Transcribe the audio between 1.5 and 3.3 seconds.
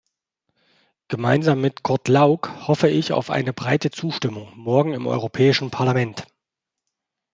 mit Kurt Lauk hoffe ich auf